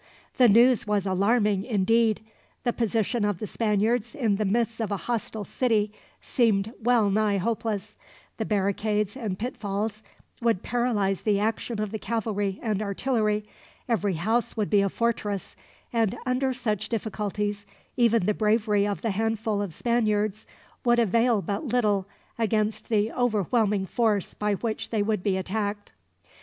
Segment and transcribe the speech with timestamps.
[0.37, 2.21] The news was alarming, indeed.
[2.63, 7.37] The position of the Spaniards in the midst of a hostile city seemed well nigh
[7.37, 7.95] hopeless
[8.37, 10.01] the barricades and pitfalls
[10.41, 13.45] would paralyze the action of the cavalry and artillery,
[13.87, 15.55] every house would be a fortress,
[15.93, 20.47] and under such difficulties even the bravery of the handful of Spaniards
[20.83, 22.07] would avail but little
[22.39, 25.91] against the overwhelming force by which they would be attacked.